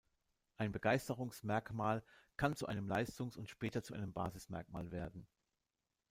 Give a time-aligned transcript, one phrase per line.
[0.57, 2.03] Ein Begeisterungs-Merkmal
[2.35, 5.27] kann zu einem Leistungs- und später zu einem Basis-Merkmal werden.